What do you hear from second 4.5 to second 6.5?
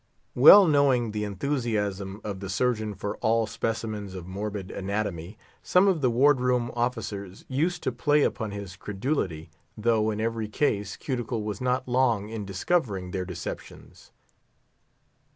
anatomy, some of the ward